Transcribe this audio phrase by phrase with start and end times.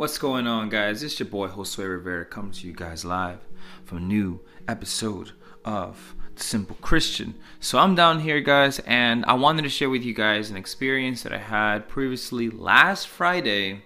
[0.00, 1.02] What's going on, guys?
[1.02, 3.40] It's your boy Josue Rivera coming to you guys live
[3.84, 7.34] from a new episode of The Simple Christian.
[7.60, 11.22] So, I'm down here, guys, and I wanted to share with you guys an experience
[11.24, 13.82] that I had previously last Friday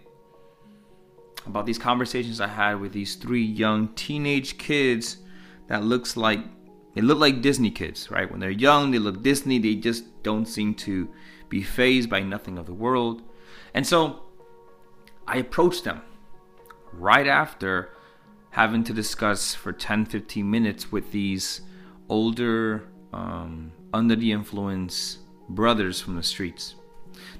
[1.46, 5.16] about these conversations I had with these three young teenage kids
[5.66, 6.38] that looks like
[6.94, 8.30] they look like Disney kids, right?
[8.30, 11.08] When they're young, they look Disney, they just don't seem to
[11.48, 13.22] be phased by nothing of the world.
[13.74, 14.20] And so
[15.26, 16.02] I approached them
[16.92, 17.90] right after
[18.50, 21.62] having to discuss for 10 15 minutes with these
[22.08, 26.76] older, um, under the influence brothers from the streets.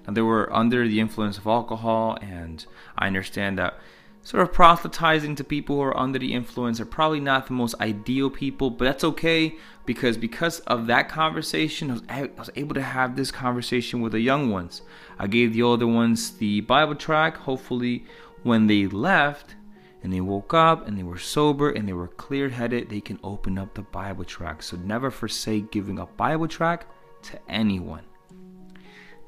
[0.07, 2.65] Now, they were under the influence of alcohol, and
[2.97, 3.79] I understand that
[4.25, 7.75] sort of proselytizing to people who are under the influence are probably not the most
[7.81, 12.75] ideal people, but that's okay because because of that conversation, I was, I was able
[12.75, 14.81] to have this conversation with the young ones.
[15.19, 17.37] I gave the older ones the Bible tract.
[17.37, 18.07] Hopefully,
[18.43, 19.57] when they left
[20.03, 23.21] and they woke up and they were sober and they were clear headed, they can
[23.23, 24.65] open up the Bible tract.
[24.65, 26.87] So never forsake giving a Bible tract
[27.25, 28.05] to anyone.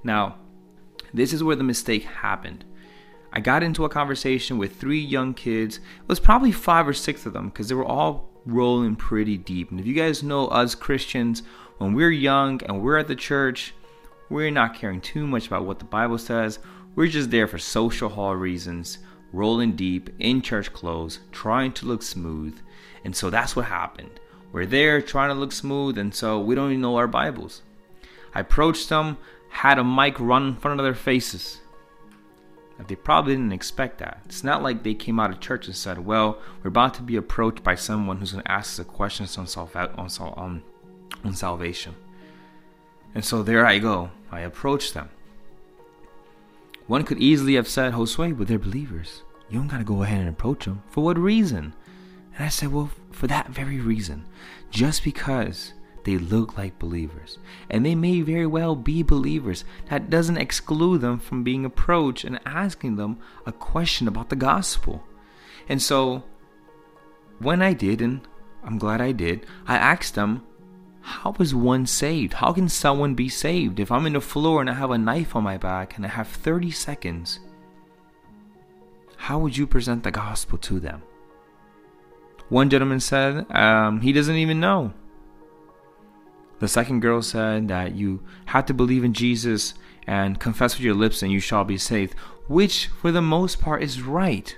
[0.02, 0.38] Now,
[1.12, 2.64] this is where the mistake happened
[3.36, 5.76] I got into a conversation with three young kids.
[5.76, 9.70] It was probably five or six of them because they were all rolling pretty deep.
[9.70, 11.42] And if you guys know us Christians,
[11.76, 13.74] when we're young and we're at the church,
[14.30, 16.60] we're not caring too much about what the Bible says.
[16.94, 19.00] We're just there for social hall reasons,
[19.34, 22.58] rolling deep in church clothes, trying to look smooth.
[23.04, 24.18] And so that's what happened.
[24.50, 27.60] We're there trying to look smooth, and so we don't even know our Bibles.
[28.34, 29.18] I approached them,
[29.50, 31.60] had a mic run in front of their faces
[32.84, 34.20] they probably didn't expect that.
[34.26, 37.16] It's not like they came out of church and said, "Well, we're about to be
[37.16, 40.62] approached by someone who's going to ask us a question on, on, on, um,
[41.24, 41.94] on salvation."
[43.14, 44.10] And so there I go.
[44.30, 45.08] I approached them.
[46.86, 49.22] One could easily have said, "Josue, but they're believers.
[49.48, 50.82] You don't got to go ahead and approach them.
[50.90, 51.74] For what reason?"
[52.34, 54.26] And I said, "Well, for that very reason.
[54.70, 55.72] Just because
[56.06, 57.38] they look like believers.
[57.68, 59.64] And they may very well be believers.
[59.90, 65.02] That doesn't exclude them from being approached and asking them a question about the gospel.
[65.68, 66.22] And so,
[67.40, 68.20] when I did, and
[68.62, 70.44] I'm glad I did, I asked them,
[71.00, 72.34] How is one saved?
[72.34, 73.80] How can someone be saved?
[73.80, 76.08] If I'm in the floor and I have a knife on my back and I
[76.08, 77.40] have 30 seconds,
[79.16, 81.02] how would you present the gospel to them?
[82.48, 84.92] One gentleman said um, he doesn't even know.
[86.58, 89.74] The second girl said that you have to believe in Jesus
[90.06, 92.14] and confess with your lips and you shall be saved,
[92.48, 94.56] which for the most part is right.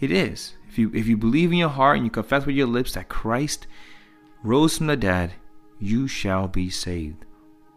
[0.00, 0.54] It is.
[0.68, 3.08] If you if you believe in your heart and you confess with your lips that
[3.08, 3.66] Christ
[4.42, 5.34] rose from the dead,
[5.78, 7.24] you shall be saved.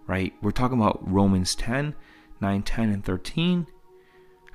[0.08, 0.34] Right?
[0.42, 1.96] We're talking about Romans 10,
[2.42, 3.68] 9, 10, and 13.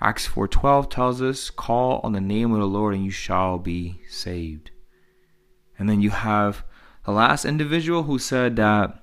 [0.01, 4.01] Acts 4:12 tells us, "Call on the name of the Lord and you shall be
[4.09, 4.71] saved."
[5.79, 6.65] And then you have
[7.09, 9.03] the last individual who said that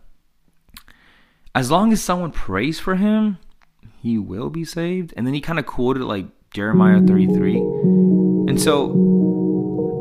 [1.55, 3.39] as long as someone prays for him,
[3.99, 5.11] he will be saved.
[5.17, 7.57] And then he kind of quoted like Jeremiah 33.
[7.57, 8.91] And so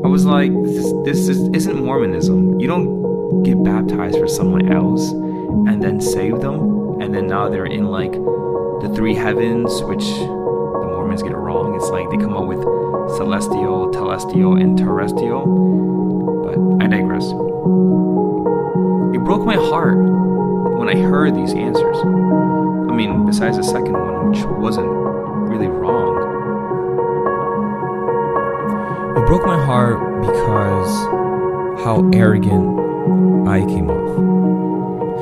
[0.05, 2.59] I was like, this, this is, isn't Mormonism.
[2.59, 7.01] You don't get baptized for someone else and then save them.
[7.01, 11.73] And then now they're in like the three heavens, which the Mormons get it wrong.
[11.73, 12.61] It's like they come up with
[13.17, 16.43] celestial, telestial, and terrestrial.
[16.45, 17.33] But I digress.
[17.65, 19.97] It broke my heart
[20.77, 21.97] when I heard these answers.
[21.97, 26.15] I mean, besides the second one, which wasn't really wrong.
[29.17, 34.35] It broke my heart because how arrogant I came off.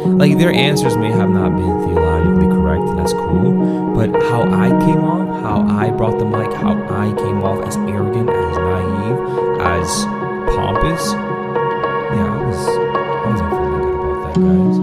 [0.05, 4.69] Like, their answers may have not been theologically correct, and that's cool, but how I
[4.85, 9.61] came off, how I brought the mic, how I came off as arrogant, as naive,
[9.61, 10.05] as
[10.55, 11.32] pompous,
[12.15, 14.77] yeah, I was, I wasn't feeling good about that, guys.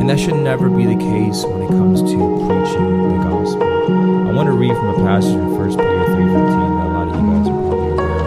[0.00, 2.16] And that should never be the case when it comes to
[2.46, 3.62] preaching the gospel.
[4.28, 7.14] I want to read from a passage in 1 Peter 3.15 that a lot of
[7.16, 8.20] you guys are probably aware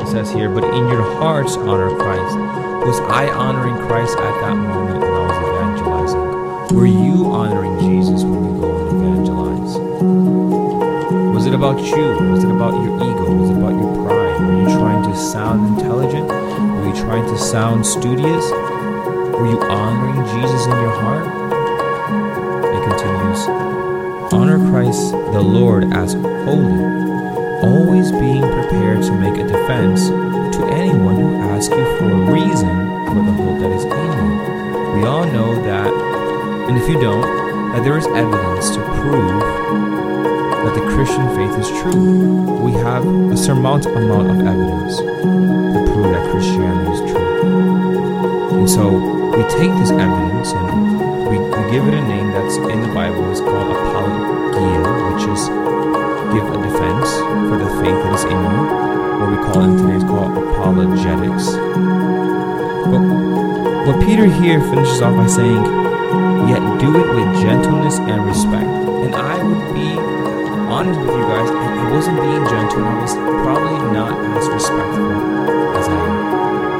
[0.00, 0.02] of.
[0.02, 2.36] It says here, But in your hearts honor Christ.
[2.86, 6.76] Was I honoring Christ at that moment when I was evangelizing?
[6.76, 9.74] Were you honoring Jesus when you go and evangelize?
[11.34, 12.30] Was it about you?
[12.30, 13.34] Was it about your ego?
[13.34, 14.40] Was it about your pride?
[14.40, 16.30] Were you trying to sound intelligent?
[16.86, 18.48] Were you trying to sound studious?
[18.52, 21.26] Were you honoring Jesus in your heart?
[22.62, 26.84] It continues Honor Christ the Lord as holy,
[27.66, 32.76] always being prepared to make a defense to anyone who asks you for a reason
[33.08, 35.00] for the hope that is in you.
[35.00, 35.92] We all know that,
[36.68, 39.95] and if you don't, that there is evidence to prove
[40.66, 42.58] that the Christian faith is true.
[42.58, 48.58] We have a surmountable amount of evidence to prove that Christianity is true.
[48.58, 50.66] And so we take this evidence and
[51.30, 53.30] we, we give it a name that's in the Bible.
[53.30, 54.82] It's called apologia,
[55.14, 55.46] which is
[56.34, 57.14] give a defense
[57.46, 58.58] for the faith that is in you.
[59.22, 61.54] What we call it today is called apologetics.
[62.90, 63.06] But
[63.86, 65.62] what Peter here finishes off by saying,
[66.50, 68.66] yet do it with gentleness and respect.
[68.66, 70.16] And I would be
[70.68, 75.12] honest with you guys, I wasn't being gentle, I was probably not as respectful
[75.78, 75.98] as I,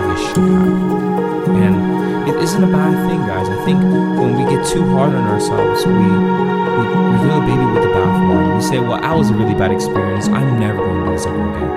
[0.02, 1.56] as I should have.
[1.56, 3.48] And it isn't a bad thing, guys.
[3.48, 7.64] I think when we get too hard on ourselves, we we, we throw the baby
[7.72, 8.56] with the bathwater.
[8.56, 10.28] We say, well, that was a really bad experience.
[10.28, 11.70] I'm never going to do this ever again.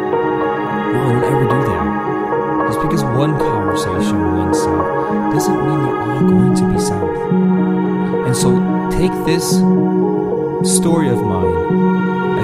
[0.91, 2.67] No, don't ever do that.
[2.67, 7.17] Just because one conversation went south doesn't mean they're all going to be south.
[8.27, 8.59] And so
[8.91, 9.61] take this
[10.75, 11.98] story of mine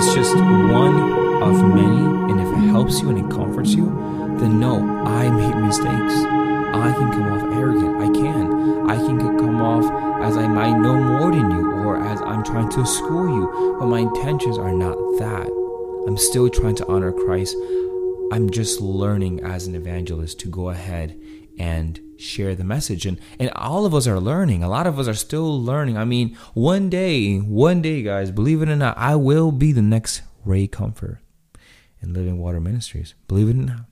[0.08, 3.86] as just one of many, and if it helps you and it comforts you,
[4.40, 6.14] then no, I made mistakes.
[6.76, 8.02] I can come off arrogant.
[8.02, 8.90] I can.
[8.90, 9.86] I can come off
[10.22, 13.88] as I might know more than you or as I'm trying to school you, but
[13.88, 15.48] my intentions are not that.
[16.08, 17.56] I'm still trying to honor Christ.
[18.32, 21.20] I'm just learning as an evangelist to go ahead
[21.60, 23.06] and share the message.
[23.06, 24.64] And and all of us are learning.
[24.64, 25.98] A lot of us are still learning.
[25.98, 29.82] I mean one day one day guys believe it or not i will be the
[29.82, 31.20] next Ray Comfort
[32.02, 33.14] in living water ministries.
[33.28, 33.86] Believe it or not.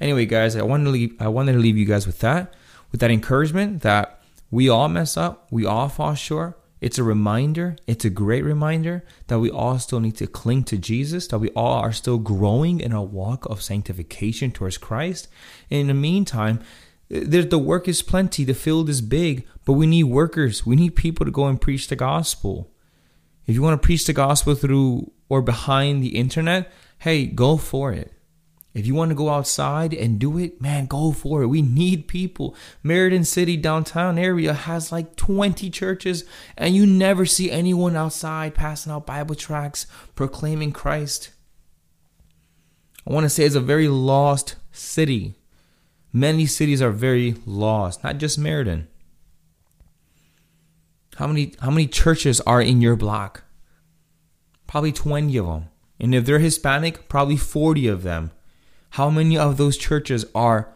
[0.00, 2.54] Anyway guys i wanted to leave i wanted to leave you guys with that
[2.90, 4.20] with that encouragement that
[4.50, 9.04] we all mess up we all fall short it's a reminder, it's a great reminder
[9.26, 12.80] that we all still need to cling to Jesus, that we all are still growing
[12.80, 15.28] in our walk of sanctification towards Christ.
[15.70, 16.60] And in the meantime,
[17.08, 20.66] the work is plenty, the field is big, but we need workers.
[20.66, 22.70] We need people to go and preach the gospel.
[23.46, 27.92] If you want to preach the gospel through or behind the internet, hey, go for
[27.92, 28.12] it.
[28.74, 31.46] If you want to go outside and do it, man, go for it.
[31.46, 32.54] We need people.
[32.82, 36.24] Meriden City downtown area has like 20 churches,
[36.56, 41.30] and you never see anyone outside passing out Bible tracts proclaiming Christ.
[43.06, 45.34] I want to say it's a very lost city.
[46.12, 48.86] Many cities are very lost, not just Meriden.
[51.16, 53.44] How many how many churches are in your block?
[54.66, 55.68] Probably 20 of them.
[55.98, 58.30] And if they're Hispanic, probably 40 of them.
[58.90, 60.74] How many of those churches are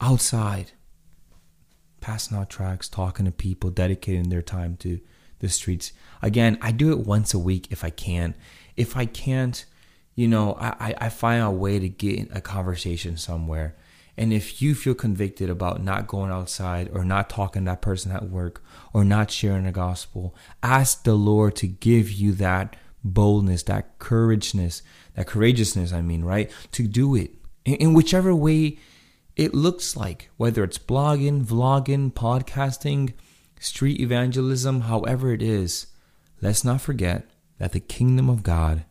[0.00, 0.72] outside
[2.00, 5.00] passing out tracts, talking to people, dedicating their time to
[5.40, 5.92] the streets?
[6.22, 8.34] Again, I do it once a week if I can.
[8.76, 9.64] If I can't,
[10.14, 13.76] you know, I, I find a way to get a conversation somewhere.
[14.16, 18.12] And if you feel convicted about not going outside or not talking to that person
[18.12, 18.62] at work
[18.92, 24.82] or not sharing the gospel, ask the Lord to give you that boldness, that courageousness,
[25.14, 26.50] that courageousness, I mean, right?
[26.72, 27.32] To do it
[27.64, 28.78] in, in whichever way
[29.36, 33.14] it looks like, whether it's blogging, vlogging, podcasting,
[33.58, 35.86] street evangelism, however it is.
[36.42, 37.26] Let's not forget
[37.58, 38.84] that the kingdom of God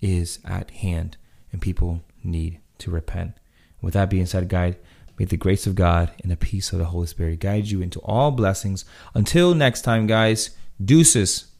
[0.00, 1.16] is at hand
[1.50, 3.34] and people need to repent.
[3.80, 4.76] With that being said, guide,
[5.18, 8.00] may the grace of God and the peace of the Holy Spirit guide you into
[8.00, 8.84] all blessings.
[9.14, 11.51] Until next time, guys, deuces.